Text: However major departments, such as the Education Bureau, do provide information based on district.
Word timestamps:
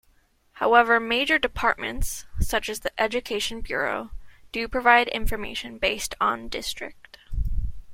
However 0.53 0.99
major 0.99 1.37
departments, 1.37 2.25
such 2.39 2.69
as 2.69 2.79
the 2.79 2.89
Education 2.99 3.61
Bureau, 3.61 4.09
do 4.51 4.67
provide 4.67 5.07
information 5.09 5.77
based 5.77 6.15
on 6.19 6.47
district. 6.47 7.19